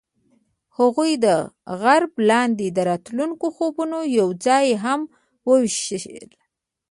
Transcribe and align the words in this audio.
هغوی 0.77 1.11
د 1.25 1.27
غروب 1.81 2.13
لاندې 2.29 2.67
د 2.71 2.79
راتلونکي 2.89 3.47
خوبونه 3.55 3.97
یوځای 4.19 4.67
هم 4.83 5.01
وویشل. 5.47 6.29